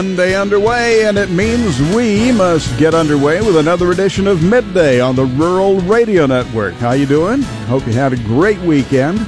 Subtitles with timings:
[0.00, 5.14] Monday underway, and it means we must get underway with another edition of Midday on
[5.14, 6.72] the Rural Radio Network.
[6.76, 7.42] How you doing?
[7.68, 9.20] Hope you had a great weekend.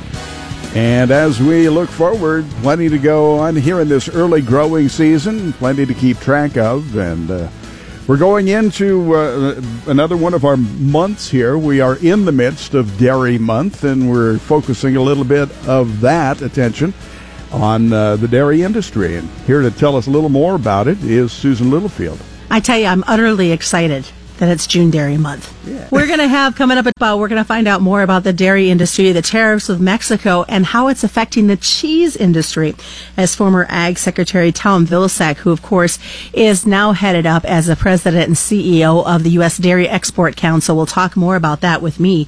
[0.75, 5.53] And as we look forward, plenty to go on here in this early growing season,
[5.53, 7.50] plenty to keep track of, and uh,
[8.07, 11.59] we're going into uh, another one of our months here.
[11.59, 16.00] We are in the midst of Dairy Month, and we're focusing a little bit of
[16.00, 16.95] that attention
[17.52, 19.16] on uh, the dairy industry.
[19.16, 22.20] And here to tell us a little more about it is Susan Littlefield.
[22.51, 24.05] I tell you, I'm utterly excited
[24.42, 25.55] that it's June Dairy Month.
[25.64, 25.87] Yeah.
[25.92, 28.33] We're going to have coming up about, we're going to find out more about the
[28.33, 32.74] dairy industry, the tariffs with Mexico, and how it's affecting the cheese industry.
[33.16, 36.00] As former Ag Secretary Tom Vilsack, who of course
[36.33, 39.59] is now headed up as the president and CEO of the U.S.
[39.59, 42.27] Dairy Export Council, will talk more about that with me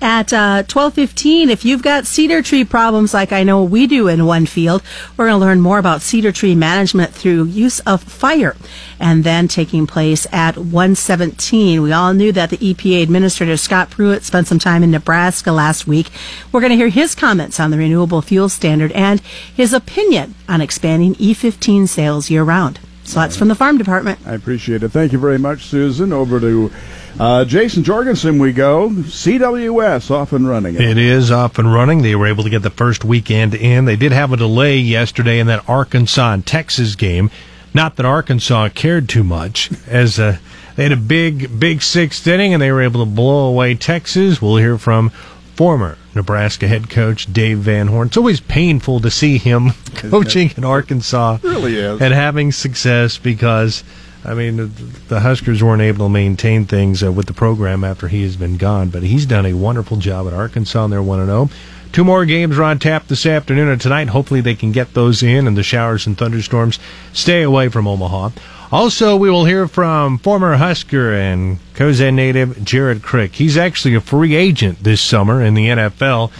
[0.00, 1.48] at uh, 12:15.
[1.48, 4.82] If you've got cedar tree problems like I know we do in one field,
[5.16, 8.54] we're going to learn more about cedar tree management through use of fire.
[8.98, 11.82] And then taking place at 117.
[11.82, 15.86] We all knew that the EPA Administrator Scott Pruitt spent some time in Nebraska last
[15.86, 16.08] week.
[16.52, 20.60] We're going to hear his comments on the renewable fuel standard and his opinion on
[20.60, 22.80] expanding E15 sales year round.
[23.06, 24.18] So that's from the Farm Department.
[24.26, 24.88] I appreciate it.
[24.88, 26.12] Thank you very much, Susan.
[26.12, 26.72] Over to
[27.20, 28.90] uh, Jason Jorgensen, we go.
[28.90, 30.74] CWS off and running.
[30.74, 32.02] It is off and running.
[32.02, 33.84] They were able to get the first weekend in.
[33.84, 37.30] They did have a delay yesterday in that Arkansas and Texas game.
[37.76, 40.38] Not that Arkansas cared too much, as uh,
[40.76, 44.40] they had a big, big sixth inning and they were able to blow away Texas.
[44.40, 45.10] We'll hear from
[45.56, 48.06] former Nebraska head coach Dave Van Horn.
[48.06, 52.00] It's always painful to see him coaching in Arkansas really is.
[52.00, 53.84] and having success because,
[54.24, 54.72] I mean,
[55.08, 58.56] the Huskers weren't able to maintain things uh, with the program after he has been
[58.56, 61.50] gone, but he's done a wonderful job at Arkansas and they're 1 0.
[61.92, 64.08] Two more games are on tap this afternoon and tonight.
[64.08, 66.78] Hopefully they can get those in and the showers and thunderstorms
[67.12, 68.30] stay away from Omaha.
[68.72, 73.34] Also, we will hear from former Husker and Cozad native Jared Crick.
[73.34, 76.32] He's actually a free agent this summer in the NFL.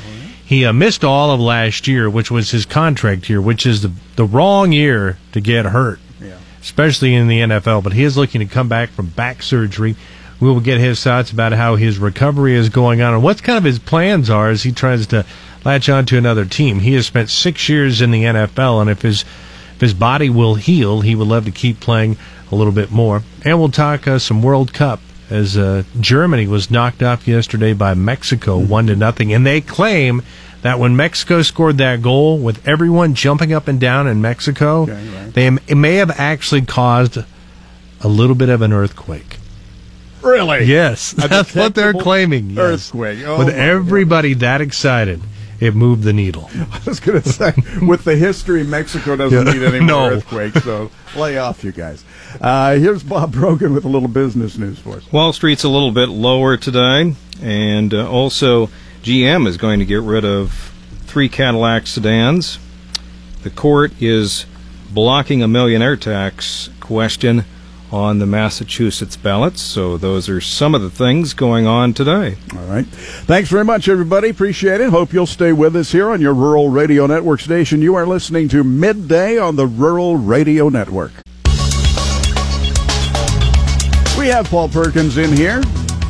[0.44, 3.92] He uh, missed all of last year, which was his contract year, which is the,
[4.16, 6.38] the wrong year to get hurt, yeah.
[6.60, 7.82] especially in the NFL.
[7.82, 9.96] But he is looking to come back from back surgery.
[10.38, 13.56] We will get his thoughts about how his recovery is going on and what kind
[13.56, 15.24] of his plans are as he tries to
[15.64, 16.80] latch on to another team.
[16.80, 19.24] He has spent six years in the NFL, and if his
[19.74, 22.16] if his body will heal, he would love to keep playing
[22.50, 23.22] a little bit more.
[23.44, 27.94] And we'll talk uh, some World Cup as uh, Germany was knocked off yesterday by
[27.94, 30.22] Mexico one to nothing, and they claim
[30.62, 35.34] that when Mexico scored that goal with everyone jumping up and down in Mexico, right.
[35.34, 37.18] they it may have actually caused
[38.00, 39.38] a little bit of an earthquake.
[40.26, 40.64] Really?
[40.64, 42.50] Yes, that's what they're claiming.
[42.50, 42.58] Yes.
[42.58, 43.20] Earthquake.
[43.24, 44.40] Oh with everybody God.
[44.40, 45.22] that excited
[45.60, 46.50] it moved the needle.
[46.54, 49.52] I was going to say, with the history, Mexico doesn't yeah.
[49.52, 50.10] need any more no.
[50.10, 52.04] earthquakes, so lay off, you guys.
[52.40, 55.12] Uh, here's Bob Brogan with a little business news for us.
[55.12, 58.68] Wall Street's a little bit lower today, and uh, also
[59.02, 60.72] GM is going to get rid of
[61.06, 62.58] three Cadillac sedans.
[63.42, 64.44] The court is
[64.90, 67.44] blocking a millionaire tax question
[67.92, 69.62] on the Massachusetts ballots.
[69.62, 72.36] So those are some of the things going on today.
[72.56, 72.86] All right.
[72.86, 74.30] Thanks very much, everybody.
[74.30, 74.90] Appreciate it.
[74.90, 77.82] Hope you'll stay with us here on your Rural Radio Network station.
[77.82, 81.12] You are listening to Midday on the Rural Radio Network.
[84.18, 85.62] We have Paul Perkins in here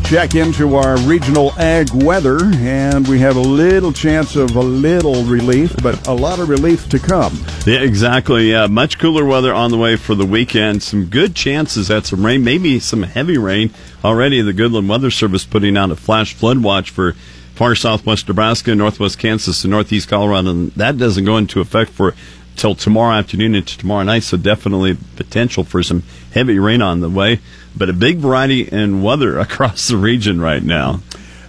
[0.09, 5.25] check into our regional ag weather, and we have a little chance of a little
[5.25, 7.37] relief, but a lot of relief to come.
[7.67, 8.53] Yeah, exactly.
[8.53, 10.85] Yeah, much cooler weather on the way for the weekend.
[10.85, 13.75] Some good chances at some rain, maybe some heavy rain.
[14.05, 17.15] Already, the Goodland Weather Service putting out a flash flood watch for
[17.57, 22.15] far southwest Nebraska, northwest Kansas, and northeast Colorado, and that doesn't go into effect for
[22.55, 24.23] till tomorrow afternoon into tomorrow night.
[24.23, 27.41] So definitely potential for some heavy rain on the way,
[27.77, 31.01] but a big variety in weather across the region right now.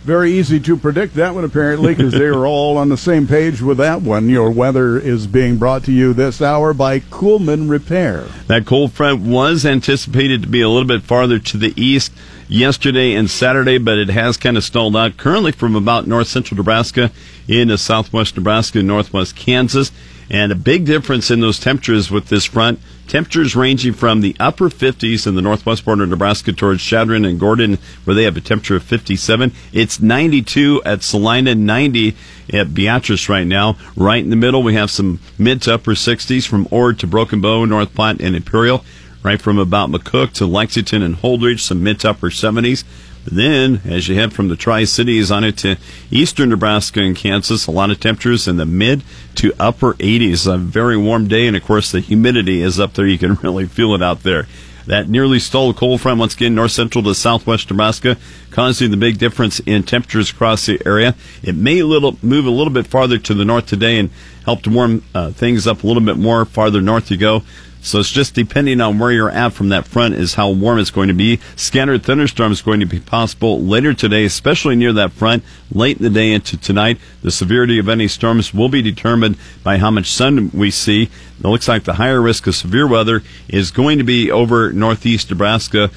[0.08, 3.62] Very easy to predict that one apparently because they are all on the same page
[3.62, 4.30] with that one.
[4.30, 8.24] Your weather is being brought to you this hour by Coolman Repair.
[8.48, 12.14] That cold front was anticipated to be a little bit farther to the east
[12.48, 16.56] yesterday and Saturday, but it has kind of stalled out currently from about north central
[16.56, 17.12] Nebraska
[17.50, 19.92] into southwest Nebraska and northwest Kansas.
[20.30, 22.80] And a big difference in those temperatures with this front.
[23.08, 27.40] Temperatures ranging from the upper 50s in the northwest border of Nebraska towards Chadron and
[27.40, 29.54] Gordon, where they have a temperature of 57.
[29.72, 32.18] It's 92 at Salina, 90
[32.52, 33.78] at Beatrice right now.
[33.96, 37.40] Right in the middle, we have some mid to upper 60s from Ord to Broken
[37.40, 38.84] Bow, North Platte, and Imperial.
[39.24, 42.84] Right from about McCook to Lexington and Holdrege, some mid to upper 70s.
[43.30, 45.78] Then, as you head from the Tri Cities on into
[46.10, 49.04] eastern Nebraska and Kansas, a lot of temperatures in the mid
[49.36, 50.52] to upper 80s.
[50.52, 53.06] A very warm day, and of course, the humidity is up there.
[53.06, 54.48] You can really feel it out there.
[54.86, 58.16] That nearly stalled cold front, once again, north central to southwest Nebraska,
[58.52, 61.14] causing the big difference in temperatures across the area.
[61.44, 64.10] It may little, move a little bit farther to the north today and
[64.46, 67.44] help to warm uh, things up a little bit more farther north you go.
[67.82, 70.92] So it's just depending on where you're at from that front is how warm it's
[70.92, 71.40] going to be.
[71.56, 76.10] Scattered thunderstorms going to be possible later today, especially near that front, late in the
[76.10, 76.98] day into tonight.
[77.22, 81.04] The severity of any storms will be determined by how much sun we see.
[81.04, 85.30] It looks like the higher risk of severe weather is going to be over northeast
[85.30, 85.90] Nebraska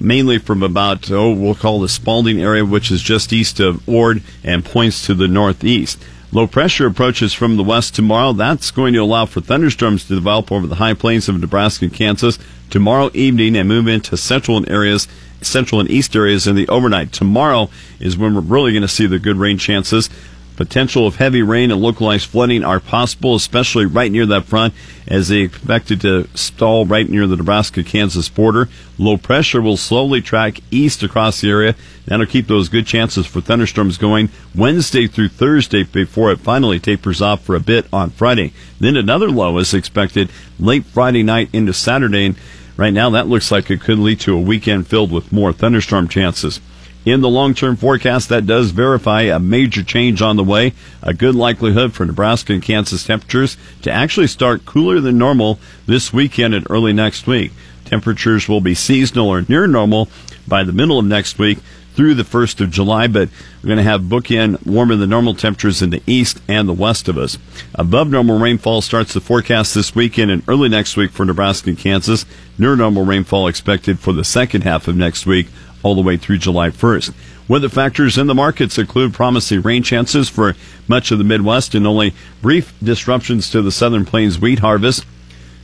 [0.00, 4.22] mainly from about, oh, we'll call the Spalding area, which is just east of Ord
[4.44, 6.02] and points to the northeast.
[6.30, 8.34] Low pressure approaches from the west tomorrow.
[8.34, 11.94] That's going to allow for thunderstorms to develop over the high plains of Nebraska and
[11.94, 12.38] Kansas
[12.68, 15.08] tomorrow evening and move into central areas,
[15.40, 17.14] central and east areas in the overnight.
[17.14, 20.10] Tomorrow is when we're really going to see the good rain chances.
[20.58, 24.74] Potential of heavy rain and localized flooding are possible, especially right near that front,
[25.06, 28.68] as they expected to stall right near the Nebraska Kansas border.
[28.98, 31.76] Low pressure will slowly track east across the area.
[32.06, 37.22] That'll keep those good chances for thunderstorms going Wednesday through Thursday before it finally tapers
[37.22, 38.52] off for a bit on Friday.
[38.80, 40.28] Then another low is expected
[40.58, 42.26] late Friday night into Saturday.
[42.26, 42.36] And
[42.76, 46.08] right now, that looks like it could lead to a weekend filled with more thunderstorm
[46.08, 46.60] chances.
[47.08, 50.74] In the long term forecast, that does verify a major change on the way.
[51.02, 56.12] A good likelihood for Nebraska and Kansas temperatures to actually start cooler than normal this
[56.12, 57.52] weekend and early next week.
[57.86, 60.10] Temperatures will be seasonal or near normal
[60.46, 61.60] by the middle of next week
[61.94, 63.30] through the 1st of July, but
[63.62, 67.08] we're going to have bookend warmer than normal temperatures in the east and the west
[67.08, 67.38] of us.
[67.74, 71.78] Above normal rainfall starts the forecast this weekend and early next week for Nebraska and
[71.78, 72.26] Kansas.
[72.58, 75.48] Near normal rainfall expected for the second half of next week
[75.82, 77.12] all the way through July 1st.
[77.48, 80.54] Weather factors in the markets include promising rain chances for
[80.86, 85.06] much of the Midwest and only brief disruptions to the southern plains wheat harvest.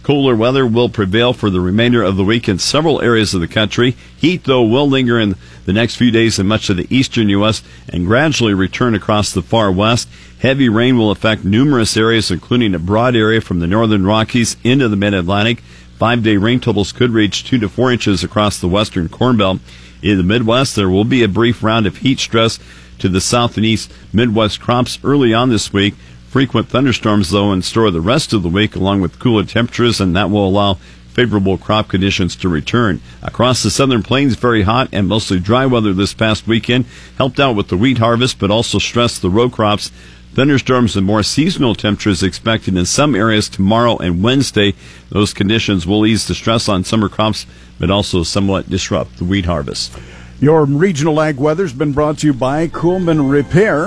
[0.05, 3.49] Cooler weather will prevail for the remainder of the week in several areas of the
[3.49, 3.97] country.
[4.19, 5.35] Heat, though, will linger in
[5.65, 7.63] the next few days in much of the eastern U.S.
[7.89, 10.11] and gradually return across the far west.
[10.41, 14.89] Heavy rain will affect numerous areas, including a broad area from the northern Rockies into
[14.89, 15.61] the mid Atlantic.
[15.99, 19.61] Five day rain totals could reach two to four inches across the western Corn Belt.
[20.05, 22.59] In the Midwest, there will be a brief round of heat stress
[22.99, 25.95] to the south and east Midwest crops early on this week.
[26.29, 30.15] Frequent thunderstorms, though, in store the rest of the week, along with cooler temperatures, and
[30.15, 30.75] that will allow
[31.15, 33.01] favorable crop conditions to return.
[33.23, 36.85] Across the southern plains, very hot and mostly dry weather this past weekend
[37.17, 39.91] helped out with the wheat harvest, but also stressed the row crops.
[40.35, 44.75] Thunderstorms and more seasonal temperatures expected in some areas tomorrow and Wednesday.
[45.11, 47.47] Those conditions will ease the stress on summer crops,
[47.79, 49.97] but also somewhat disrupt the wheat harvest.
[50.41, 53.87] Your regional ag weather's been brought to you by Coolman Repair.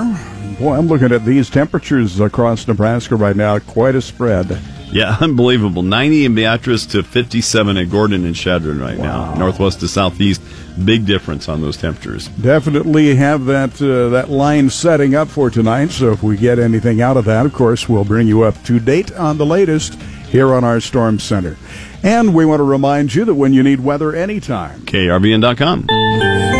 [0.58, 3.58] Boy, I'm looking at these temperatures across Nebraska right now.
[3.58, 4.58] Quite a spread.
[4.90, 5.82] Yeah, unbelievable.
[5.82, 9.32] 90 in Beatrice to 57 at Gordon and Chadron right wow.
[9.32, 9.38] now.
[9.38, 10.42] Northwest to southeast.
[10.84, 12.28] Big difference on those temperatures.
[12.28, 15.90] Definitely have that uh, that line setting up for tonight.
[15.90, 18.78] So if we get anything out of that, of course, we'll bring you up to
[18.78, 19.94] date on the latest
[20.28, 21.56] here on our Storm Center.
[22.02, 26.57] And we want to remind you that when you need weather anytime, KRVN.com.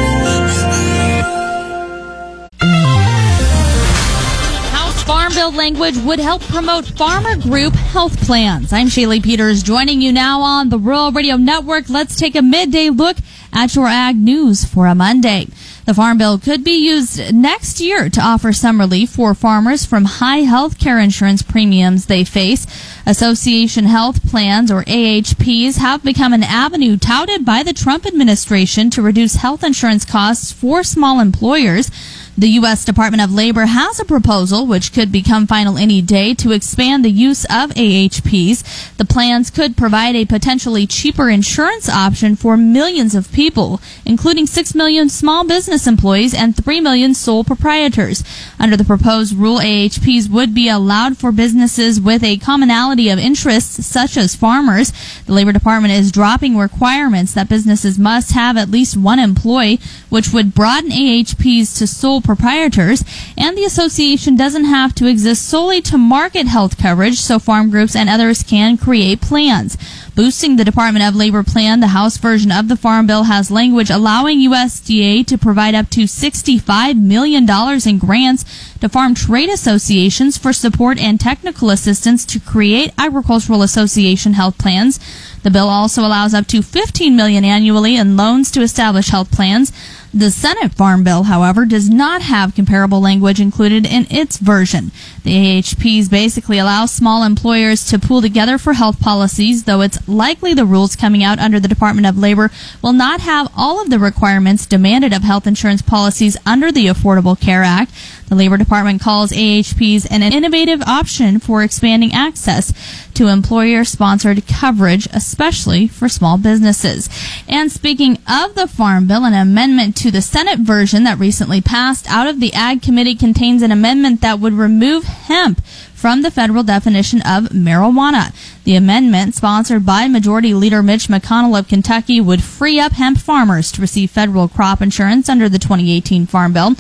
[5.69, 8.73] language would help promote farmer group health plans.
[8.73, 11.91] I'm Shaylee Peters joining you now on the Rural Radio Network.
[11.91, 13.19] Let's take a midday look
[13.53, 15.47] at your ag news for a Monday.
[15.85, 20.07] The Farm Bill could be used next year to offer some relief for farmers from
[20.07, 22.67] high health care insurance premiums they face.
[23.05, 29.03] Association health plans, or AHPs, have become an avenue touted by the Trump administration to
[29.03, 31.91] reduce health insurance costs for small employers.
[32.39, 32.85] The U.S.
[32.85, 37.11] Department of Labor has a proposal, which could become final any day, to expand the
[37.11, 38.97] use of AHPs.
[38.97, 44.73] The plans could provide a potentially cheaper insurance option for millions of people, including 6
[44.77, 48.23] million small business employees and 3 million sole proprietors.
[48.61, 53.85] Under the proposed rule, AHPs would be allowed for businesses with a commonality of interests,
[53.85, 54.93] such as farmers.
[55.27, 60.33] The Labor Department is dropping requirements that businesses must have at least one employee, which
[60.33, 63.03] would broaden AHPs to sole proprietors,
[63.39, 67.97] and the association doesn't have to exist solely to market health coverage, so farm groups
[67.97, 69.79] and others can create plans.
[70.15, 73.89] Boosting the Department of Labor plan, the House version of the Farm Bill has language
[73.89, 78.45] allowing USDA to provide up to $65 million in grants
[78.81, 84.99] to farm trade associations for support and technical assistance to create agricultural association health plans.
[85.45, 89.73] The bill also allows up to 15 million annually in loans to establish health plans.
[90.15, 94.91] The Senate Farm Bill, however, does not have comparable language included in its version.
[95.23, 100.55] The AHPs basically allow small employers to pool together for health policies, though it's likely
[100.55, 102.51] the rules coming out under the Department of Labor
[102.81, 107.39] will not have all of the requirements demanded of health insurance policies under the Affordable
[107.39, 107.93] Care Act.
[108.29, 112.75] The Labor Department calls AHPs an innovative option for expanding access
[113.15, 117.09] to employer sponsored coverage, especially for small businesses.
[117.49, 122.09] And speaking of the Farm Bill, an amendment to the Senate version that recently passed
[122.11, 126.63] out of the Ag Committee contains an amendment that would remove hemp from the federal
[126.63, 128.33] definition of marijuana.
[128.63, 133.73] The amendment, sponsored by Majority Leader Mitch McConnell of Kentucky, would free up hemp farmers
[133.73, 136.77] to receive federal crop insurance under the 2018 Farm Bill.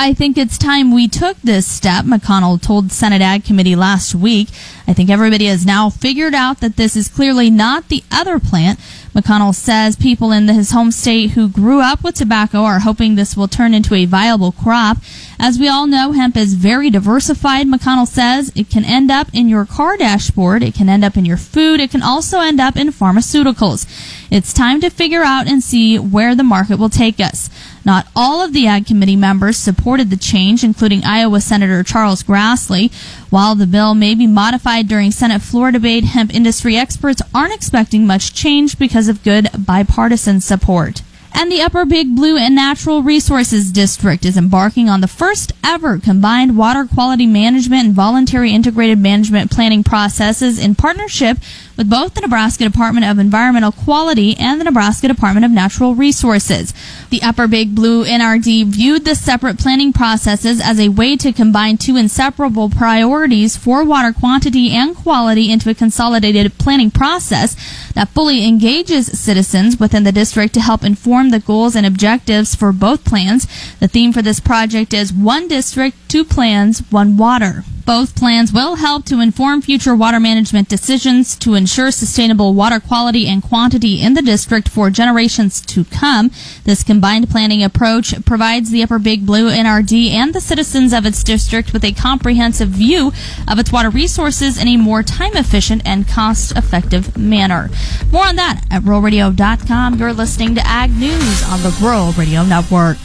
[0.00, 4.46] I think it's time we took this step, McConnell told Senate Ag Committee last week.
[4.86, 8.78] I think everybody has now figured out that this is clearly not the other plant.
[9.12, 13.36] McConnell says people in his home state who grew up with tobacco are hoping this
[13.36, 14.98] will turn into a viable crop.
[15.40, 17.66] As we all know, hemp is very diversified.
[17.66, 21.24] McConnell says it can end up in your car dashboard, it can end up in
[21.24, 23.86] your food, it can also end up in pharmaceuticals.
[24.30, 27.50] It's time to figure out and see where the market will take us.
[27.88, 32.92] Not all of the Ag Committee members supported the change, including Iowa Senator Charles Grassley.
[33.30, 38.06] While the bill may be modified during Senate floor debate, hemp industry experts aren't expecting
[38.06, 41.00] much change because of good bipartisan support.
[41.32, 45.98] And the Upper Big Blue and Natural Resources District is embarking on the first ever
[45.98, 51.38] combined water quality management and voluntary integrated management planning processes in partnership
[51.78, 56.74] with both the Nebraska Department of Environmental Quality and the Nebraska Department of Natural Resources.
[57.10, 61.78] The Upper Big Blue NRD viewed the separate planning processes as a way to combine
[61.78, 67.54] two inseparable priorities for water quantity and quality into a consolidated planning process
[67.94, 72.72] that fully engages citizens within the district to help inform the goals and objectives for
[72.72, 73.46] both plans.
[73.78, 77.62] The theme for this project is One District, Two Plans, One Water.
[77.88, 83.26] Both plans will help to inform future water management decisions to ensure sustainable water quality
[83.26, 86.30] and quantity in the district for generations to come.
[86.64, 91.24] This combined planning approach provides the Upper Big Blue NRD and the citizens of its
[91.24, 93.10] district with a comprehensive view
[93.50, 97.70] of its water resources in a more time efficient and cost effective manner.
[98.12, 99.94] More on that at ruralradio.com.
[99.94, 102.98] You're listening to Ag News on the Rural Radio Network.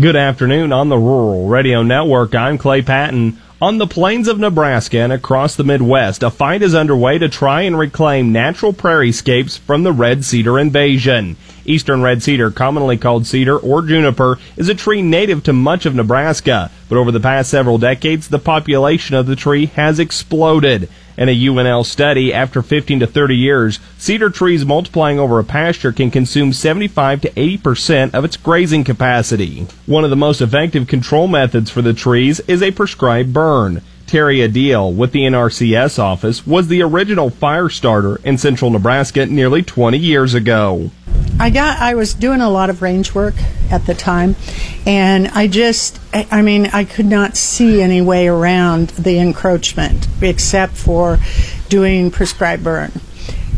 [0.00, 2.34] Good afternoon on the Rural Radio Network.
[2.34, 3.36] I'm Clay Patton.
[3.62, 7.60] On the plains of Nebraska and across the Midwest, a fight is underway to try
[7.60, 11.36] and reclaim natural prairie prairiescapes from the red cedar invasion.
[11.66, 15.94] Eastern red cedar, commonly called cedar or juniper, is a tree native to much of
[15.94, 20.88] Nebraska, but over the past several decades, the population of the tree has exploded.
[21.20, 25.92] In a UNL study, after 15 to 30 years, cedar trees multiplying over a pasture
[25.92, 29.66] can consume 75 to 80 percent of its grazing capacity.
[29.84, 33.82] One of the most effective control methods for the trees is a prescribed burn.
[34.06, 39.62] Terry Adil with the NRCS office was the original fire starter in central Nebraska nearly
[39.62, 40.90] 20 years ago.
[41.40, 43.32] I got I was doing a lot of range work
[43.70, 44.36] at the time
[44.86, 50.74] and I just I mean I could not see any way around the encroachment except
[50.74, 51.18] for
[51.70, 52.92] doing prescribed burn.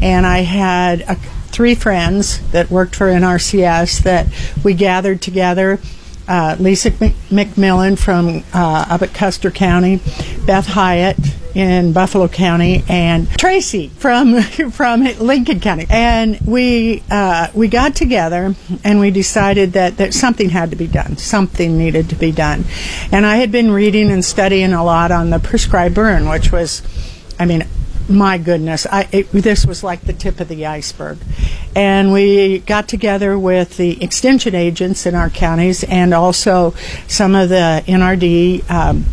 [0.01, 1.17] And I had a,
[1.49, 4.29] three friends that worked for NRCS that
[4.63, 5.81] we gathered together
[6.29, 10.01] uh, Lisa McMillan from uh, up at Custer County,
[10.47, 11.17] Beth Hyatt
[11.55, 15.87] in Buffalo County, and Tracy from from Lincoln County.
[15.91, 20.87] And we uh, we got together and we decided that, that something had to be
[20.87, 21.17] done.
[21.17, 22.65] Something needed to be done.
[23.11, 26.83] And I had been reading and studying a lot on the prescribed burn, which was,
[27.39, 27.67] I mean,
[28.09, 31.19] my goodness, I, it, this was like the tip of the iceberg.
[31.75, 36.75] And we got together with the extension agents in our counties and also
[37.07, 38.71] some of the NRD.
[38.71, 39.05] Um,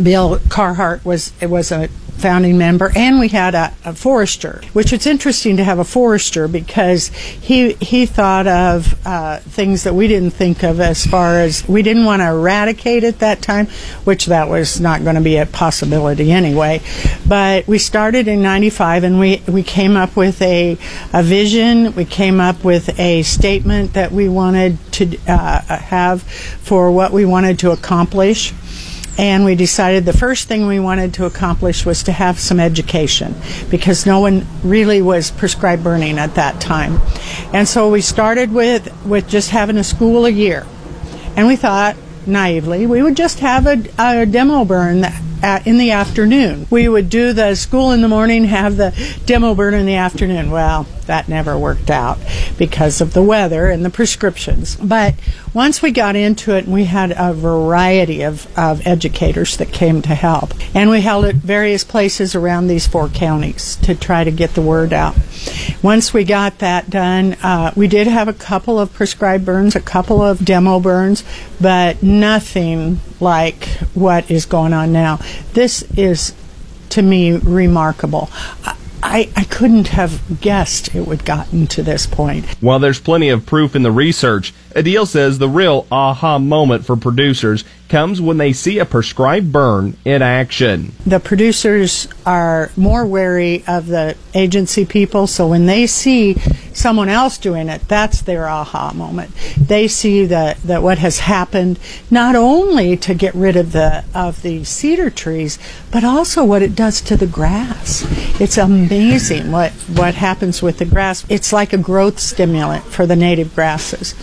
[0.00, 1.88] Bill Carhart was it was a
[2.20, 6.46] founding member, and we had a, a, forester, which it's interesting to have a forester
[6.46, 11.66] because he he thought of uh, things that we didn't think of as far as
[11.66, 13.66] we didn't want to eradicate at that time,
[14.04, 16.80] which that was not going to be a possibility anyway.
[17.26, 20.76] But we started in '95, and we we came up with a
[21.12, 21.94] a vision.
[21.94, 27.24] We came up with a statement that we wanted to uh, have for what we
[27.24, 28.52] wanted to accomplish
[29.20, 33.34] and we decided the first thing we wanted to accomplish was to have some education
[33.68, 36.98] because no one really was prescribed burning at that time.
[37.52, 40.66] And so we started with, with just having a school a year.
[41.36, 45.76] And we thought, naively, we would just have a, a demo burn at, uh, in
[45.76, 46.66] the afternoon.
[46.70, 48.94] We would do the school in the morning, have the
[49.26, 50.50] demo burn in the afternoon.
[50.50, 52.18] Well, that never worked out
[52.56, 54.76] because of the weather and the prescriptions.
[54.76, 55.16] But
[55.52, 60.14] once we got into it, we had a variety of, of educators that came to
[60.14, 60.54] help.
[60.72, 64.62] And we held at various places around these four counties to try to get the
[64.62, 65.16] word out.
[65.82, 69.80] Once we got that done, uh, we did have a couple of prescribed burns, a
[69.80, 71.24] couple of demo burns,
[71.60, 73.64] but nothing like
[73.94, 75.18] what is going on now.
[75.54, 76.34] This is,
[76.90, 78.30] to me, remarkable.
[79.02, 82.46] I, I couldn't have guessed it would gotten to this point.
[82.60, 86.96] While there's plenty of proof in the research, Adil says the real aha moment for
[86.96, 90.92] producers comes when they see a prescribed burn in action.
[91.04, 96.36] The producers are more wary of the agency people, so when they see
[96.72, 99.30] someone else doing it, that's their aha moment.
[99.58, 101.78] They see that, that what has happened
[102.10, 105.58] not only to get rid of the of the cedar trees,
[105.90, 108.06] but also what it does to the grass.
[108.40, 111.24] It's amazing what what happens with the grass.
[111.28, 114.14] It's like a growth stimulant for the native grasses.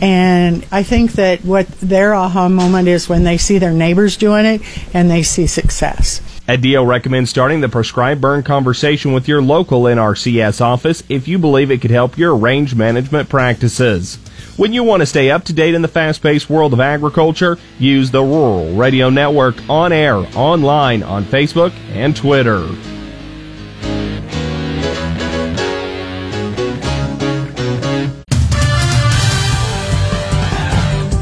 [0.00, 4.44] And I think that what their aha moment is when they see their neighbors doing
[4.44, 4.60] it
[4.92, 6.20] and they see success.
[6.48, 11.70] Adil recommends starting the prescribed burn conversation with your local NRCS office if you believe
[11.70, 14.16] it could help your range management practices.
[14.56, 17.56] When you want to stay up to date in the fast paced world of agriculture,
[17.78, 22.68] use the Rural Radio Network on air, online, on Facebook, and Twitter.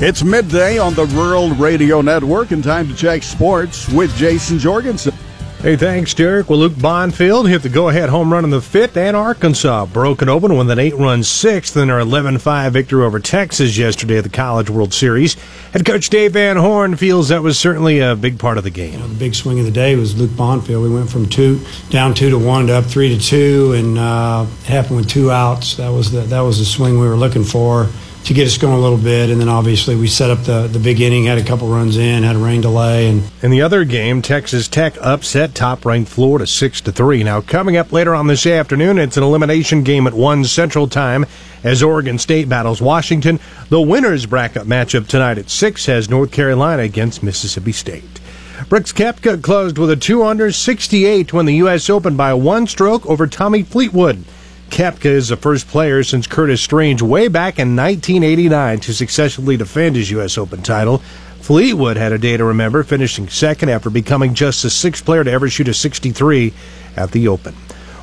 [0.05, 5.15] It's midday on the Rural Radio Network, and time to check sports with Jason Jorgensen.
[5.61, 6.51] Hey, thanks, Derek.
[6.51, 10.57] Well, Luke Bonfield hit the go-ahead home run in the fifth, and Arkansas broken open
[10.57, 14.93] with an eight-run sixth in their 11-5 victory over Texas yesterday at the College World
[14.93, 15.35] Series.
[15.73, 18.95] Head coach Dave Van Horn feels that was certainly a big part of the game.
[18.95, 20.83] You know, the big swing of the day was Luke Bonfield.
[20.83, 24.47] We went from two down two to one to up three to two, and uh,
[24.63, 25.77] it happened with two outs.
[25.77, 27.89] That was the that was the swing we were looking for
[28.25, 29.31] to get us going a little bit.
[29.31, 32.23] And then obviously we set up the, the big inning, had a couple runs in,
[32.23, 33.09] had a rain delay.
[33.09, 37.23] And in the other game, Texas Tech upset top-ranked Florida six to three.
[37.23, 41.27] Now coming up later on this afternoon, it's an elimination game at one Central Time
[41.65, 43.41] as Oregon State battles Washington.
[43.69, 48.21] The winners bracket matchup tonight at six has North Carolina against Mississippi State.
[48.69, 51.91] Brooks Koepka closed with a 2 under 68 when the U.S.
[51.91, 54.25] Open by one stroke over Tommy Fleetwood.
[54.73, 59.97] Koepka is the first player since Curtis Strange way back in 1989 to successfully defend
[59.97, 60.39] his U.S.
[60.39, 61.03] Open title.
[61.41, 65.31] Fleetwood had a day to remember, finishing second after becoming just the sixth player to
[65.31, 66.55] ever shoot a 63
[66.97, 67.53] at the Open.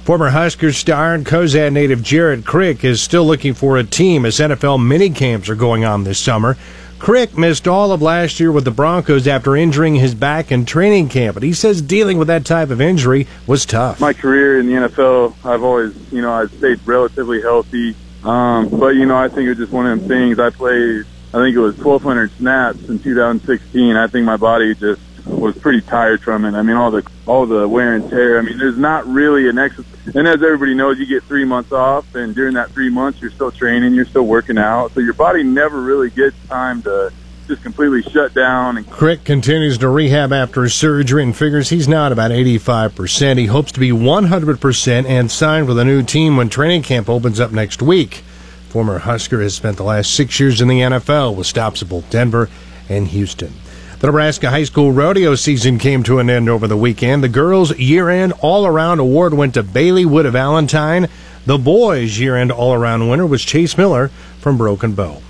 [0.04, 4.38] Former Huskers star and Cozad native Jared Crick is still looking for a team as
[4.38, 6.56] NFL minicamps are going on this summer.
[7.00, 11.08] Crick missed all of last year with the Broncos after injuring his back in training
[11.08, 14.02] camp, but he says dealing with that type of injury was tough.
[14.02, 17.96] My career in the NFL, I've always, you know, I've stayed relatively healthy.
[18.24, 20.40] Um, but, you know, I think it was just one of them things.
[20.40, 23.96] I played, I think it was 1,200 snaps in 2016.
[23.96, 26.54] I think my body just was pretty tired from it.
[26.54, 28.40] I mean, all the all the wear and tear.
[28.40, 29.84] I mean, there's not really an extra.
[30.16, 33.32] And as everybody knows, you get three months off, and during that three months, you're
[33.32, 37.12] still training, you're still working out, so your body never really gets time to
[37.48, 38.78] just completely shut down.
[38.78, 43.38] And Crick continues to rehab after his surgery and figures he's now at about 85%.
[43.38, 47.40] He hopes to be 100% and signed with a new team when training camp opens
[47.40, 48.24] up next week.
[48.70, 52.08] Former Husker has spent the last six years in the NFL with stops at both
[52.12, 52.50] Denver
[52.88, 53.52] and Houston.
[54.00, 57.22] The Nebraska High School Rodeo season came to an end over the weekend.
[57.22, 61.10] The girls' year end all around award went to Bailey Wood of Valentine.
[61.46, 64.08] The boys' year end all around winner was Chase Miller
[64.40, 65.22] from Broken Bow.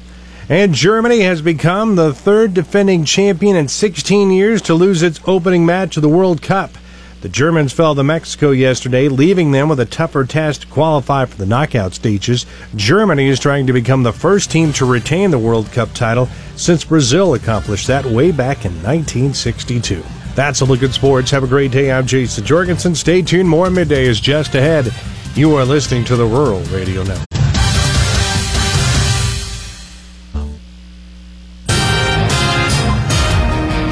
[0.47, 5.65] And Germany has become the third defending champion in 16 years to lose its opening
[5.65, 6.77] match of the World Cup.
[7.21, 11.35] The Germans fell to Mexico yesterday, leaving them with a tougher task to qualify for
[11.35, 12.45] the knockout stages.
[12.77, 16.85] Germany is trying to become the first team to retain the World Cup title since
[16.85, 20.01] Brazil accomplished that way back in 1962.
[20.33, 21.31] That's a look at sports.
[21.31, 21.91] Have a great day.
[21.91, 22.95] I'm Jason Jorgensen.
[22.95, 23.49] Stay tuned.
[23.49, 24.93] More midday is just ahead.
[25.35, 27.28] You are listening to the Rural Radio Network.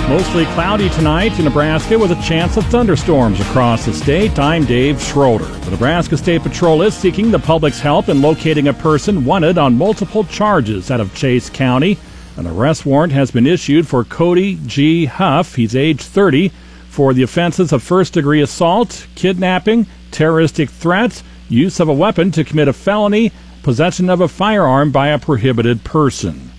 [0.10, 4.39] Mostly cloudy tonight in Nebraska with a chance of thunderstorms across the state.
[4.39, 5.43] I'm Dave Schroeder.
[5.43, 9.78] The Nebraska State Patrol is seeking the public's help in locating a person wanted on
[9.78, 11.98] multiple charges out of Chase County.
[12.38, 15.04] An arrest warrant has been issued for Cody G.
[15.04, 15.56] Huff.
[15.56, 16.54] He's age 30
[16.88, 22.46] for the offenses of first degree assault, kidnapping, terroristic threats, use of a weapon to
[22.46, 26.50] commit a felony, possession of a firearm by a prohibited person.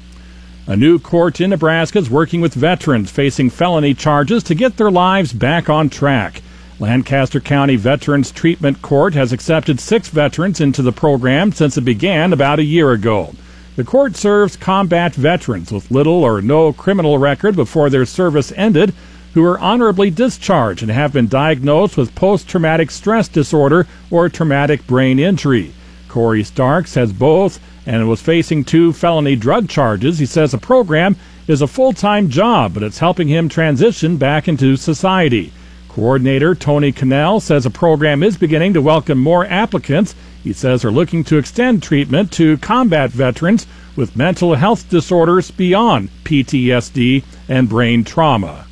[0.68, 4.90] A new court in Nebraska is working with veterans facing felony charges to get their
[4.90, 6.42] lives back on track.
[6.78, 12.34] Lancaster County Veterans Treatment Court has accepted six veterans into the program since it began
[12.34, 13.32] about a year ago.
[13.76, 18.92] The court serves combat veterans with little or no criminal record before their service ended
[19.32, 24.86] who are honorably discharged and have been diagnosed with post traumatic stress disorder or traumatic
[24.86, 25.72] brain injury.
[26.08, 30.18] Corey Starks has both and was facing two felony drug charges.
[30.18, 34.46] He says the program is a full time job, but it's helping him transition back
[34.46, 35.52] into society.
[35.88, 40.14] Coordinator Tony Cannell says the program is beginning to welcome more applicants.
[40.44, 46.10] He says they're looking to extend treatment to combat veterans with mental health disorders beyond
[46.24, 48.66] PTSD and brain trauma.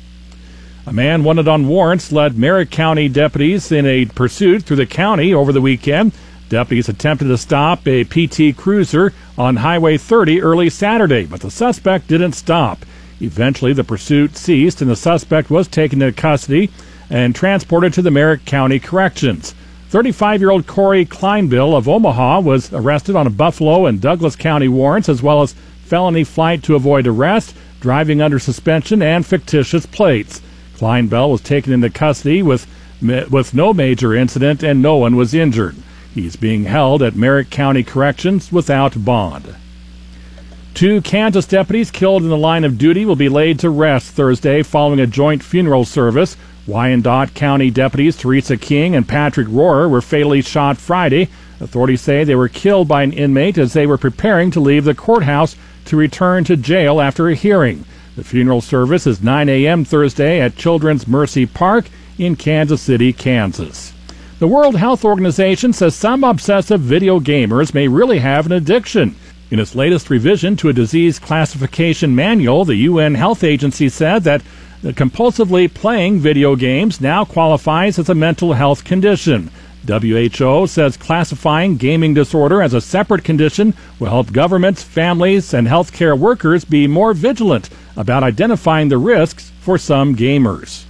[0.85, 5.33] A man wanted on warrants led Merrick County deputies in a pursuit through the county
[5.33, 6.13] over the weekend.
[6.49, 12.07] Deputies attempted to stop a PT Cruiser on Highway 30 early Saturday, but the suspect
[12.07, 12.85] didn't stop.
[13.19, 16.69] Eventually, the pursuit ceased and the suspect was taken into custody
[17.09, 19.55] and transported to the Merrick County Corrections.
[19.89, 24.69] 35 year old Corey Kleinbill of Omaha was arrested on a Buffalo and Douglas County
[24.69, 30.41] warrants as well as felony flight to avoid arrest, driving under suspension, and fictitious plates.
[30.77, 32.67] Kleinbell was taken into custody with,
[33.01, 35.75] with no major incident and no one was injured.
[36.13, 39.55] He's being held at Merrick County Corrections without bond.
[40.73, 44.61] Two Kansas deputies killed in the line of duty will be laid to rest Thursday
[44.61, 46.37] following a joint funeral service.
[46.67, 51.29] Wyandotte County deputies Theresa King and Patrick Rohrer were fatally shot Friday.
[51.59, 54.93] Authorities say they were killed by an inmate as they were preparing to leave the
[54.93, 57.83] courthouse to return to jail after a hearing.
[58.15, 59.83] The funeral service is 9 a.m.
[59.83, 61.89] Thursday at Children's Mercy Park
[62.19, 63.93] in Kansas City, Kansas.
[64.39, 69.15] The World Health Organization says some obsessive video gamers may really have an addiction.
[69.49, 74.43] In its latest revision to a disease classification manual, the UN Health Agency said that
[74.83, 79.49] compulsively playing video games now qualifies as a mental health condition.
[79.87, 86.15] WHO says classifying gaming disorder as a separate condition will help governments, families, and healthcare
[86.15, 90.86] workers be more vigilant about identifying the risks for some gamers.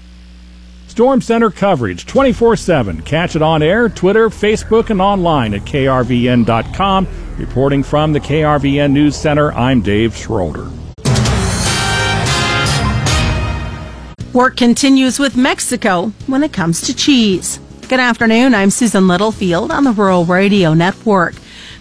[0.98, 3.02] Storm Center coverage 24 7.
[3.04, 7.08] Catch it on air, Twitter, Facebook, and online at krvn.com.
[7.38, 10.72] Reporting from the KRVN News Center, I'm Dave Schroeder.
[14.34, 17.60] Work continues with Mexico when it comes to cheese.
[17.88, 18.56] Good afternoon.
[18.56, 21.36] I'm Susan Littlefield on the Rural Radio Network.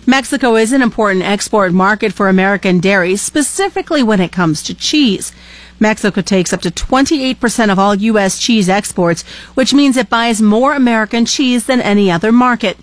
[0.06, 5.32] Mexico is an important export market for American dairy, specifically when it comes to cheese.
[5.78, 8.38] Mexico takes up to 28% of all U.S.
[8.38, 9.22] cheese exports,
[9.54, 12.78] which means it buys more American cheese than any other market.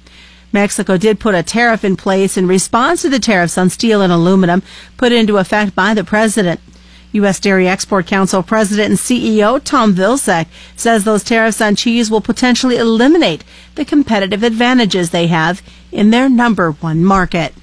[0.52, 4.14] Mexico did put a tariff in place in response to the tariffs on steel and
[4.14, 4.62] aluminum
[4.98, 6.60] put into effect by the president.
[7.14, 7.40] U.S.
[7.40, 12.78] Dairy Export Council President and CEO Tom Vilsack says those tariffs on cheese will potentially
[12.78, 13.44] eliminate
[13.76, 17.54] the competitive advantages they have in their number one market.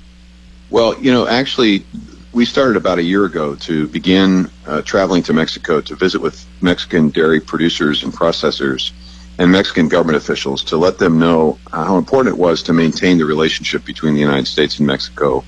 [0.70, 1.84] Well, you know, actually,
[2.32, 6.46] we started about a year ago to begin uh, traveling to Mexico to visit with
[6.60, 8.92] Mexican dairy producers and processors
[9.38, 13.24] and Mexican government officials to let them know how important it was to maintain the
[13.24, 15.42] relationship between the United States and Mexico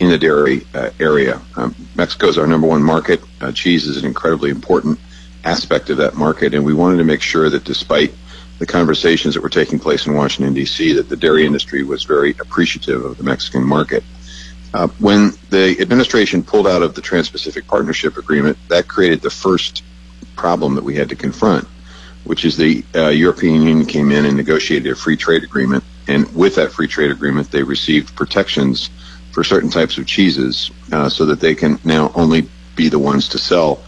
[0.00, 1.40] in the dairy uh, area.
[1.56, 3.20] Um, Mexico is our number one market.
[3.40, 4.98] Uh, cheese is an incredibly important
[5.44, 8.12] aspect of that market, and we wanted to make sure that despite
[8.58, 12.30] the conversations that were taking place in Washington, D.C., that the dairy industry was very
[12.40, 14.02] appreciative of the Mexican market.
[14.74, 19.30] Uh, when the administration pulled out of the Trans Pacific Partnership Agreement, that created the
[19.30, 19.84] first
[20.34, 21.64] problem that we had to confront,
[22.24, 25.84] which is the uh, European Union came in and negotiated a free trade agreement.
[26.08, 28.90] And with that free trade agreement, they received protections
[29.30, 33.28] for certain types of cheeses uh, so that they can now only be the ones
[33.28, 33.80] to sell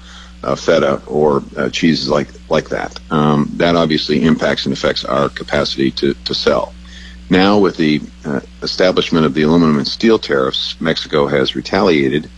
[0.45, 2.97] uh, feta or uh, cheeses like like that.
[3.11, 6.73] Um, that obviously impacts and affects our capacity to, to sell.
[7.29, 12.31] Now, with the uh, establishment of the aluminum and steel tariffs, Mexico has retaliated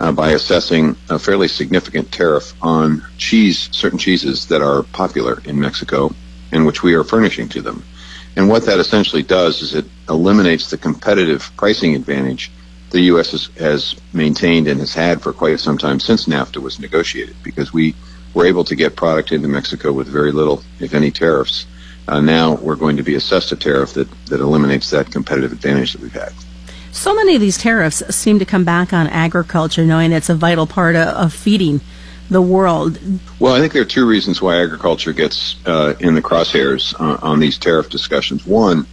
[0.00, 5.58] uh, by assessing a fairly significant tariff on cheese, certain cheeses that are popular in
[5.58, 6.14] Mexico
[6.52, 7.82] and which we are furnishing to them.
[8.36, 12.50] And what that essentially does is it eliminates the competitive pricing advantage
[12.90, 13.32] the U.S.
[13.32, 17.72] Has, has, maintained and has had for quite some time since NAFTA was negotiated because
[17.72, 17.92] we
[18.34, 21.66] were able to get product into Mexico with very little, if any, tariffs.
[22.06, 25.92] Uh, now we're going to be assessed a tariff that, that eliminates that competitive advantage
[25.92, 26.32] that we've had.
[26.92, 30.66] So many of these tariffs seem to come back on agriculture, knowing it's a vital
[30.66, 31.80] part of, of feeding
[32.30, 32.98] the world?
[33.38, 37.40] Well, I think there are two reasons why agriculture gets uh, in the crosshairs on
[37.40, 38.46] these tariff discussions.
[38.46, 38.86] One,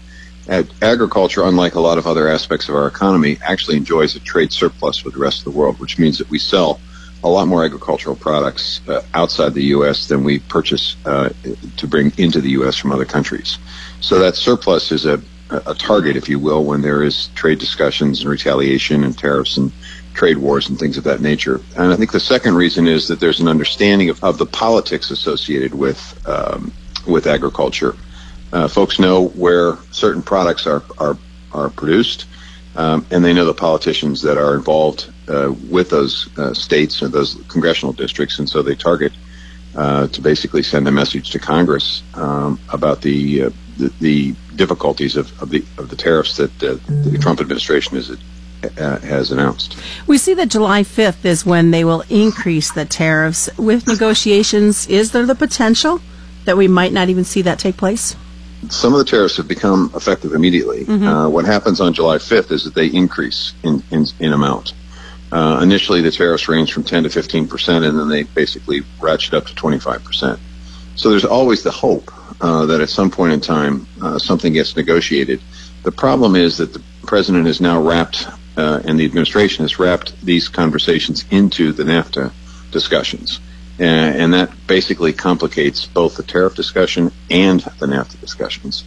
[0.82, 5.04] agriculture, unlike a lot of other aspects of our economy, actually enjoys a trade surplus
[5.04, 6.80] with the rest of the world, which means that we sell
[7.24, 10.08] a lot more agricultural products uh, outside the U.S.
[10.08, 11.30] than we purchase uh,
[11.78, 12.76] to bring into the U.S.
[12.76, 13.58] from other countries.
[14.00, 18.22] So that surplus is a, a target, if you will, when there is trade discussions
[18.22, 19.72] and retaliation and tariffs and
[20.14, 21.62] trade wars and things of that nature.
[21.78, 25.12] And I think the second reason is that there's an understanding of, of the politics
[25.12, 26.74] associated with um,
[27.08, 27.96] with agriculture.
[28.54, 31.18] Uh, folks know where certain products are are,
[31.54, 32.26] are produced,
[32.76, 37.08] um, and they know the politicians that are involved uh, with those uh, states or
[37.08, 39.12] those congressional districts, and so they target
[39.76, 45.16] uh, to basically send a message to Congress um, about the, uh, the, the difficulties
[45.16, 48.12] of, of the of the tariffs that uh, the Trump administration is
[48.78, 49.78] uh, has announced.
[50.08, 53.50] We see that July 5th is when they will increase the tariffs.
[53.58, 56.02] With negotiations, is there the potential
[56.46, 58.16] that we might not even see that take place?
[58.70, 60.86] Some of the tariffs have become effective immediately.
[60.86, 61.08] Mm-hmm.
[61.08, 64.74] Uh, what happens on July 5th is that they increase in, in, in amount.
[65.32, 69.34] Uh, initially, the tariffs range from 10 to 15 percent, and then they basically ratchet
[69.34, 70.40] up to 25 percent.
[70.96, 74.76] So there's always the hope uh, that at some point in time uh, something gets
[74.76, 75.42] negotiated.
[75.84, 80.20] The problem is that the president has now wrapped uh, and the administration has wrapped
[80.22, 82.32] these conversations into the NAFTA
[82.72, 83.40] discussions.
[83.82, 88.84] And, and that basically complicates both the tariff discussion and the NAFTA discussions.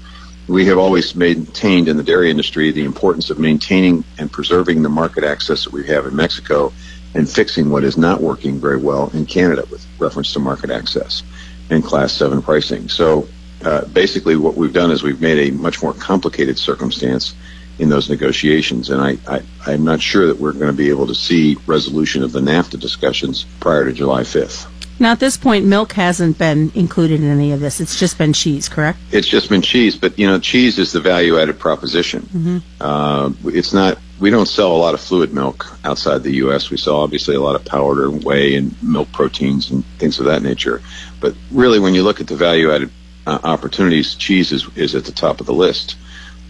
[0.46, 4.88] We have always maintained in the dairy industry the importance of maintaining and preserving the
[4.88, 6.72] market access that we have in Mexico
[7.12, 11.24] and fixing what is not working very well in Canada with reference to market access
[11.70, 12.88] and class 7 pricing.
[12.88, 13.26] So
[13.64, 17.35] uh, basically what we've done is we've made a much more complicated circumstance
[17.80, 18.90] in those negotiations.
[18.90, 22.22] And I, I, I'm not sure that we're going to be able to see resolution
[22.22, 24.70] of the NAFTA discussions prior to July 5th.
[24.98, 27.80] Now, at this point, milk hasn't been included in any of this.
[27.80, 28.98] It's just been cheese, correct?
[29.11, 32.22] It's just been cheese, but you know, cheese is the value-added proposition.
[32.22, 32.59] Mm-hmm.
[32.80, 33.98] Uh, it's not.
[34.20, 36.70] We don't sell a lot of fluid milk outside the U.S.
[36.70, 40.42] We sell obviously a lot of powder, whey, and milk proteins and things of that
[40.42, 40.80] nature.
[41.20, 42.90] But really, when you look at the value-added
[43.26, 45.96] uh, opportunities, cheese is, is at the top of the list.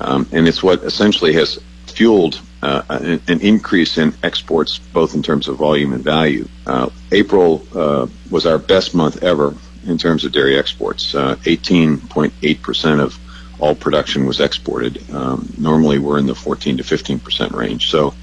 [0.01, 5.23] Um, and it's what essentially has fueled uh, an, an, increase in exports, both in
[5.23, 6.49] terms of volume and value.
[6.67, 9.55] Uh, April uh, was our best month ever
[9.87, 11.13] in terms of dairy exports.
[11.13, 13.19] 18.8% uh, of
[13.61, 14.99] all production was exported.
[15.13, 17.91] Um, normally, we're in the 14 to 15% range.
[17.91, 18.15] So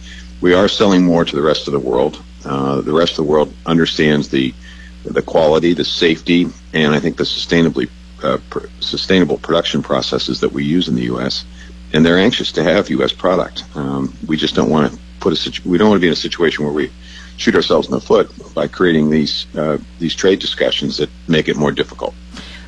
[0.41, 2.19] we are selling more to the rest of the world.
[2.43, 4.53] Uh, the rest of the world understands the
[5.03, 7.89] the quality, the safety, and I think the sustainably
[8.21, 11.43] uh, pr- sustainable production processes that we use in the U.S
[11.93, 13.11] and they're anxious to have U.S.
[13.11, 13.63] product.
[13.75, 16.13] Um, we just don't want to put a situ- we don't want to be in
[16.13, 16.91] a situation where we
[17.37, 21.55] shoot ourselves in the foot by creating these uh, these trade discussions that make it
[21.57, 22.13] more difficult.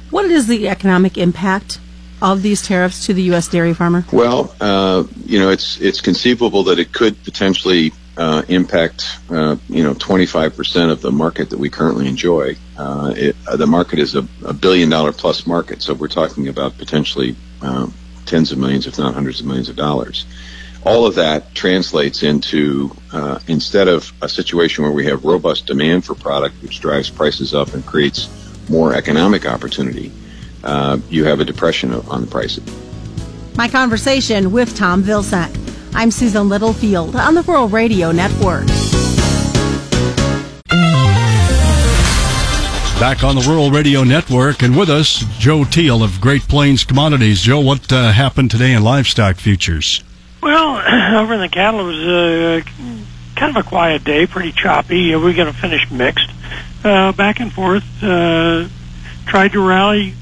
[0.09, 1.79] What is the economic impact
[2.21, 3.47] of these tariffs to the U.S.
[3.47, 4.05] dairy farmer?
[4.11, 9.83] Well, uh, you know, it's it's conceivable that it could potentially uh, impact, uh, you
[9.83, 12.55] know, 25% of the market that we currently enjoy.
[12.77, 16.47] Uh, it, uh, the market is a, a, billion dollar plus market, so we're talking
[16.47, 17.91] about potentially um,
[18.25, 20.25] tens of millions, if not hundreds of millions of dollars.
[20.85, 26.03] All of that translates into uh, instead of a situation where we have robust demand
[26.03, 28.29] for product, which drives prices up and creates
[28.69, 30.11] more economic opportunity,
[30.63, 32.63] uh, you have a depression on the prices.
[33.55, 35.57] My conversation with Tom Vilsack.
[35.95, 38.65] I'm Susan Littlefield on the Rural Radio Network.
[43.03, 47.41] Back on the Rural Radio Network, and with us, Joe Teal of Great Plains Commodities.
[47.41, 50.01] Joe, what uh, happened today in livestock futures?
[50.41, 50.77] Well,
[51.21, 52.61] over in the cattle, it was uh,
[53.35, 55.13] kind of a quiet day, pretty choppy.
[55.13, 56.31] Uh, we're going to finish mixed,
[56.85, 57.83] uh, back and forth.
[58.01, 58.69] Uh,
[59.25, 60.13] tried to rally,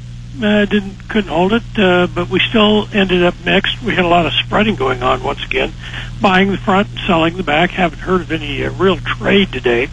[0.41, 3.79] uh, didn't couldn't hold it, but we still ended up mixed.
[3.83, 5.71] We had a lot of spreading going on once again,
[6.19, 7.69] buying the front, selling the back.
[7.69, 9.87] Haven't heard of any real trade today.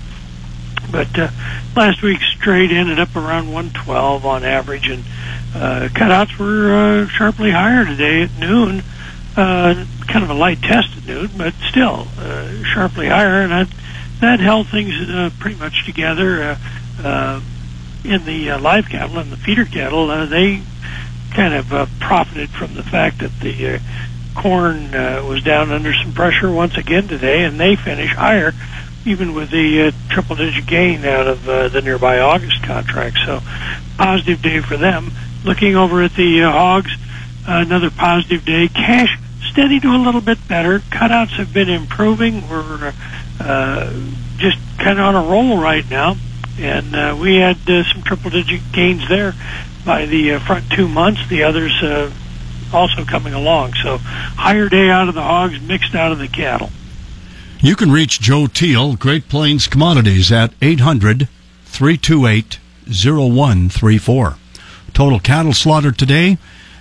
[0.91, 1.31] But uh,
[1.77, 5.05] last week's trade ended up around 112 on average, and
[5.55, 8.83] uh, cutouts were uh, sharply higher today at noon.
[9.37, 13.69] Uh, kind of a light test at noon, but still uh, sharply higher, and that,
[14.21, 16.43] that held things uh, pretty much together.
[16.43, 16.59] Uh,
[17.05, 17.41] uh,
[18.05, 20.63] in the uh, live cattle and the feeder cattle, uh, they
[21.35, 23.79] kind of uh, profited from the fact that the uh,
[24.35, 28.53] corn uh, was down under some pressure once again today, and they finish higher
[29.05, 33.19] even with the uh, triple digit gain out of uh, the nearby August contract.
[33.25, 33.41] So
[33.97, 35.11] positive day for them.
[35.45, 36.93] Looking over at the uh, hogs,
[37.47, 38.69] uh, another positive day.
[38.69, 39.19] Cash
[39.51, 40.81] steady to a little bit better.
[40.81, 42.49] Cutouts have been improving.
[42.49, 42.93] We're
[43.41, 43.93] uh,
[44.37, 46.17] just kind of on a roll right now.
[46.59, 49.35] And uh, we had uh, some triple digit gains there
[49.85, 51.29] by the uh, front two months.
[51.29, 52.13] The others uh,
[52.73, 53.75] also coming along.
[53.75, 56.71] So higher day out of the hogs, mixed out of the cattle.
[57.61, 61.27] You can reach Joe Teal, Great Plains Commodities, at 800
[61.65, 64.37] 328 0134.
[64.95, 66.39] Total cattle slaughter today,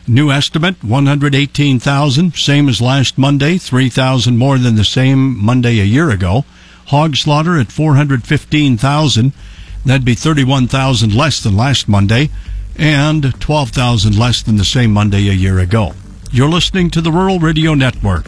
[0.07, 6.11] new estimate 118,000, same as last Monday, 3,000 more than the same Monday a year
[6.11, 6.45] ago.
[6.85, 9.33] Hog slaughter at 415,000,
[9.83, 12.29] that'd be 31,000 less than last Monday,
[12.77, 15.93] and 12,000 less than the same Monday a year ago.
[16.31, 18.27] You're listening to the Rural Radio Network.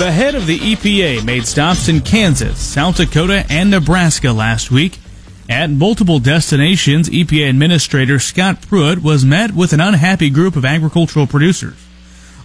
[0.00, 4.98] The head of the EPA made stops in Kansas, South Dakota, and Nebraska last week.
[5.46, 11.26] At multiple destinations, EPA Administrator Scott Pruitt was met with an unhappy group of agricultural
[11.26, 11.76] producers.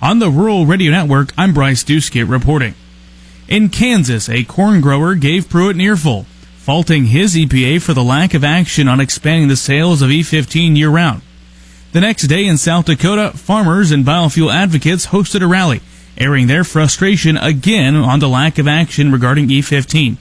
[0.01, 2.75] On the Rural Radio Network, I'm Bryce Duskett reporting.
[3.47, 6.23] In Kansas, a corn grower gave Pruitt an earful,
[6.57, 10.89] faulting his EPA for the lack of action on expanding the sales of E15 year
[10.89, 11.21] round.
[11.93, 15.79] The next day in South Dakota, farmers and biofuel advocates hosted a rally
[16.17, 20.17] airing their frustration again on the lack of action regarding E15.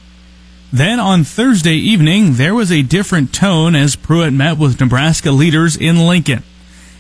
[0.73, 5.77] Then on Thursday evening, there was a different tone as Pruitt met with Nebraska leaders
[5.77, 6.43] in Lincoln.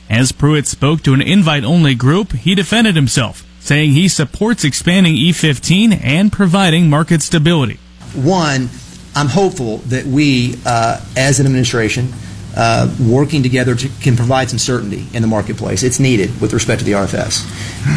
[0.09, 5.17] As Pruitt spoke to an invite only group, he defended himself, saying he supports expanding
[5.17, 7.81] E15 and providing market stability.
[8.15, 8.69] One,
[9.17, 12.13] I'm hopeful that we, uh, as an administration,
[12.57, 15.83] uh, working together to, can provide some certainty in the marketplace.
[15.83, 17.45] It's needed with respect to the RFS.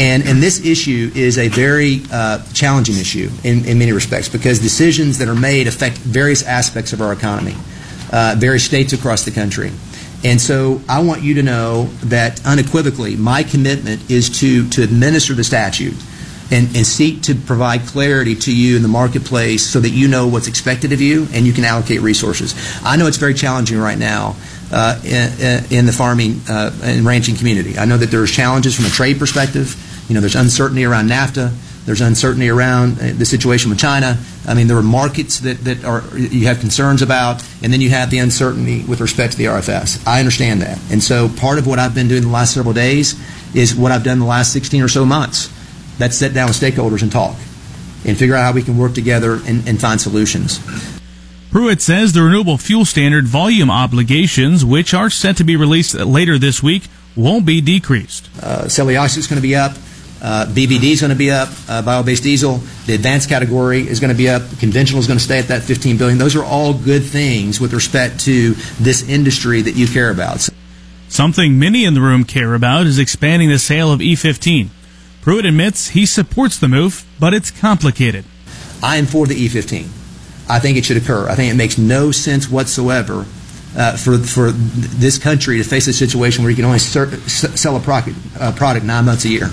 [0.02, 4.60] And, and this issue is a very uh, challenging issue in, in many respects because
[4.60, 7.56] decisions that are made affect various aspects of our economy,
[8.12, 9.72] uh, various states across the country.
[10.24, 15.36] And so I want you to know that unequivocally, my commitment is to, to administer
[15.36, 15.96] the statute
[16.52, 20.28] and, and seek to provide clarity to you in the marketplace so that you know
[20.28, 22.56] what's expected of you and you can allocate resources.
[22.84, 24.36] I know it's very challenging right now
[24.72, 27.78] uh, in, in, the farming uh, and ranching community.
[27.78, 29.76] I know that there's challenges from a trade perspective.
[30.10, 31.54] You know, there's uncertainty around NAFTA.
[31.86, 34.18] There's uncertainty around uh, the situation with China.
[34.46, 37.90] I mean, there are markets that, that are you have concerns about, and then you
[37.92, 40.06] have the uncertainty with respect to the RFS.
[40.06, 40.80] I understand that.
[40.92, 43.16] And so part of what I've been doing the last several days
[43.56, 45.54] is what I've done the last 16 or so months
[46.00, 47.36] Let's sit down with stakeholders and talk
[48.06, 50.60] and figure out how we can work together and, and find solutions.
[51.52, 56.38] Pruitt says the renewable fuel standard volume obligations, which are set to be released later
[56.38, 56.84] this week,
[57.16, 58.30] won't be decreased.
[58.42, 59.72] Uh, cellulosic is going to be up.
[60.22, 61.50] Uh, BBD is going to be up.
[61.68, 64.42] Uh, bio-based diesel, the advanced category is going to be up.
[64.60, 66.18] Conventional is going to stay at that 15 billion.
[66.18, 70.48] Those are all good things with respect to this industry that you care about.
[71.08, 74.70] Something many in the room care about is expanding the sale of E15.
[75.28, 78.24] Pruitt admits he supports the move, but it's complicated.
[78.82, 79.84] I am for the E15.
[80.50, 81.28] I think it should occur.
[81.28, 83.26] I think it makes no sense whatsoever
[83.76, 87.80] uh, for for this country to face a situation where you can only sell a
[87.82, 88.18] product,
[88.56, 89.50] product nine months a year.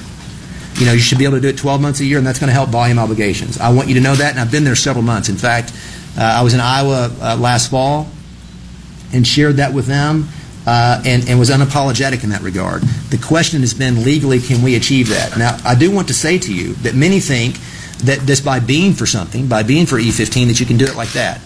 [0.75, 2.39] You know, you should be able to do it 12 months a year, and that's
[2.39, 3.59] going to help volume obligations.
[3.59, 5.29] I want you to know that, and I've been there several months.
[5.29, 5.73] In fact,
[6.17, 8.07] uh, I was in Iowa uh, last fall
[9.13, 10.29] and shared that with them
[10.67, 12.83] uh, and, and was unapologetic in that regard.
[13.11, 15.37] The question has been legally, can we achieve that?
[15.37, 17.57] Now, I do want to say to you that many think
[18.05, 20.97] that just by being for something, by being for E15, that you can do it
[20.97, 21.41] like that.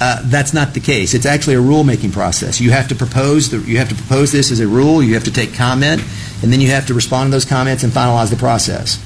[0.00, 1.12] Uh, that's not the case.
[1.12, 2.60] It's actually a rule-making process.
[2.60, 5.02] You have to propose the, you have to propose this as a rule.
[5.02, 6.02] You have to take comment,
[6.42, 9.02] and then you have to respond to those comments and finalize the process.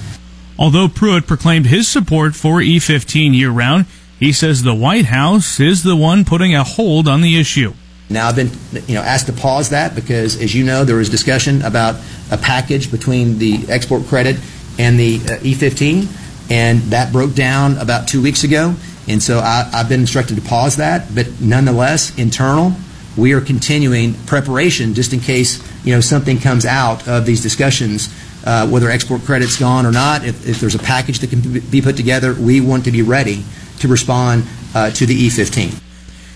[0.58, 3.86] Although Pruitt proclaimed his support for E15 year-round,
[4.20, 7.72] he says the White House is the one putting a hold on the issue.
[8.12, 8.50] Now I've been
[8.86, 11.96] you know asked to pause that because, as you know, there was discussion about
[12.30, 14.36] a package between the export credit
[14.78, 18.74] and the uh, E15, and that broke down about two weeks ago.
[19.08, 22.72] And so I, have been instructed to pause that, but nonetheless, internal,
[23.16, 28.08] we are continuing preparation just in case you know something comes out of these discussions,
[28.44, 30.24] uh, whether export credit's gone or not.
[30.24, 33.44] If, if, there's a package that can be put together, we want to be ready
[33.80, 34.44] to respond
[34.74, 35.91] uh, to the E15.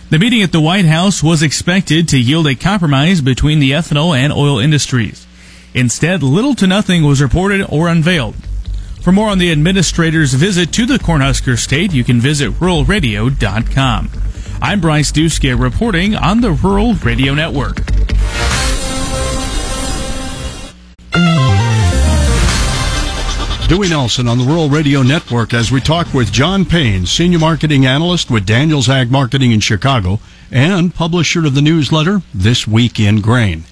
[0.08, 4.16] The meeting at the White House was expected to yield a compromise between the ethanol
[4.16, 5.26] and oil industries.
[5.74, 8.36] Instead, little to nothing was reported or unveiled.
[9.02, 14.10] For more on the administrator's visit to the Cornhusker State, you can visit ruralradio.com.
[14.62, 17.95] I'm Bryce Duske reporting on the Rural Radio Network.
[23.68, 27.84] Dewey Nelson on the Rural Radio Network as we talk with John Payne, Senior Marketing
[27.84, 30.20] Analyst with Daniels Ag Marketing in Chicago
[30.52, 33.64] and publisher of the newsletter This Week in Grain.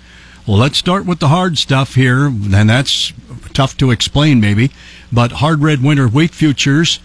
[0.48, 3.12] Well, let's start with the hard stuff here, and that's
[3.52, 4.72] tough to explain maybe,
[5.12, 6.98] but hard red winter wheat futures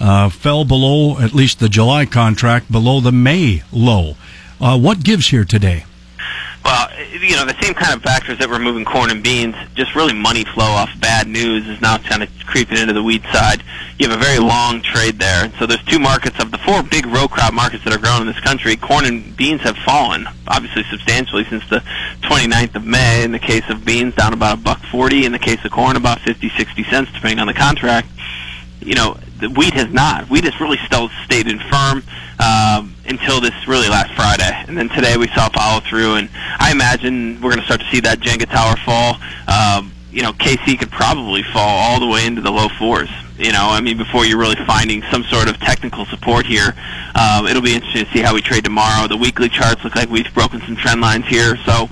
[0.00, 4.16] uh, fell below at least the July contract, below the May low.
[4.58, 5.84] Uh, what gives here today?
[6.64, 6.88] Well,
[7.20, 10.12] you know, the same kind of factors that were moving corn and beans, just really
[10.12, 13.62] money flow off bad news is now kind of creeping into the wheat side.
[13.98, 15.50] You have a very long trade there.
[15.58, 18.26] So there's two markets of the four big row crop markets that are growing in
[18.26, 18.76] this country.
[18.76, 21.82] Corn and beans have fallen, obviously substantially since the
[22.22, 23.24] 29th of May.
[23.24, 25.24] In the case of beans, down about a buck 40.
[25.24, 28.08] In the case of corn, about 50, 60 cents, depending on the contract.
[28.80, 30.28] You know, the wheat has not.
[30.28, 32.02] Wheat has really still stayed in firm
[32.40, 36.70] um, until this really last Friday, and then today we saw follow through, and I
[36.70, 39.16] imagine we're going to start to see that Jenga tower fall.
[39.50, 43.10] Um, you know, KC could probably fall all the way into the low fours.
[43.36, 46.74] You know, I mean, before you're really finding some sort of technical support here,
[47.14, 49.08] um, it'll be interesting to see how we trade tomorrow.
[49.08, 51.88] The weekly charts look like we've broken some trend lines here, so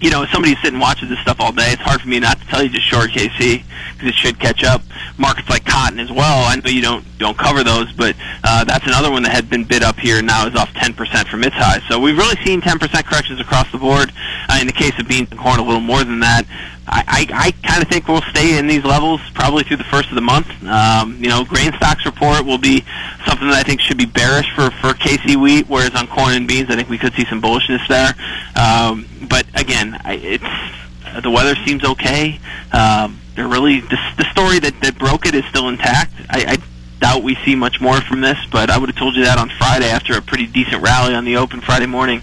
[0.00, 2.40] you know, somebody sitting and watches this stuff all day, it's hard for me not
[2.40, 4.82] to tell you just short KC because it should catch up.
[5.18, 6.44] Markets like cotton as well.
[6.48, 9.64] I know you don't don't cover those, but uh, that's another one that had been
[9.64, 11.80] bid up here and now is off 10% from its high.
[11.88, 14.10] So we've really seen 10% corrections across the board.
[14.48, 16.46] Uh, in the case of beans and corn, a little more than that.
[16.90, 20.08] I, I, I kind of think we'll stay in these levels probably through the first
[20.08, 20.48] of the month.
[20.64, 22.84] Um, you know, grain stocks report will be
[23.26, 26.48] something that I think should be bearish for, for KC wheat, whereas on corn and
[26.48, 28.14] beans, I think we could see some bullishness there.
[28.56, 32.40] Um, but again, I, it's the weather seems okay.
[32.72, 36.12] Um, they're really the, the story that, that broke it is still intact.
[36.28, 36.56] I, I
[37.00, 39.48] doubt we see much more from this, but I would have told you that on
[39.58, 42.22] Friday after a pretty decent rally on the open Friday morning.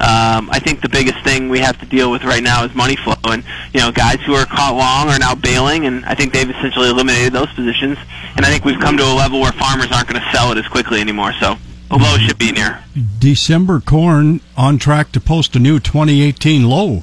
[0.00, 2.94] Um, I think the biggest thing we have to deal with right now is money
[2.94, 3.42] flow, and
[3.74, 6.88] you know, guys who are caught long are now bailing, and I think they've essentially
[6.88, 7.98] eliminated those positions.
[8.36, 10.58] And I think we've come to a level where farmers aren't going to sell it
[10.58, 11.32] as quickly anymore.
[11.40, 11.56] So
[11.90, 12.84] a low should be near.
[13.18, 17.02] December corn on track to post a new 2018 low.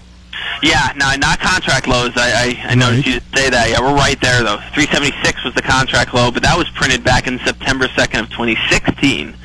[0.64, 2.14] Yeah, no, not contract lows.
[2.16, 3.70] I, I, I noticed you say that.
[3.70, 4.58] Yeah, we're right there though.
[4.74, 9.36] 376 was the contract low, but that was printed back in September 2nd of 2016.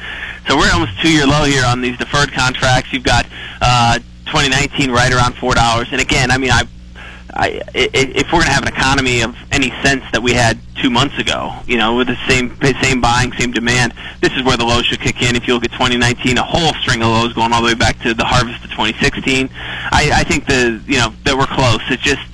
[0.51, 2.93] So we're almost two year low here on these deferred contracts.
[2.93, 3.25] You've got
[3.61, 5.87] uh, 2019 right around four dollars.
[5.93, 6.65] And again, I mean, I,
[7.33, 10.91] I, if we're going to have an economy of any sense that we had two
[10.91, 14.65] months ago, you know, with the same same buying, same demand, this is where the
[14.65, 15.37] lows should kick in.
[15.37, 18.01] If you look at 2019, a whole string of lows going all the way back
[18.01, 19.49] to the harvest of 2016.
[19.55, 21.79] I, I think the you know that we're close.
[21.91, 22.27] It's just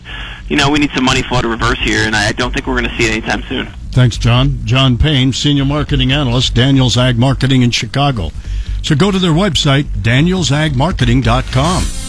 [0.49, 2.81] you know we need some money flow to reverse here, and I don't think we're
[2.81, 3.69] going to see it anytime soon.
[3.97, 4.61] Thanks, John.
[4.67, 8.31] John Payne, Senior Marketing Analyst, Daniels Ag Marketing in Chicago.
[8.83, 12.06] So go to their website, danielsagmarketing.com.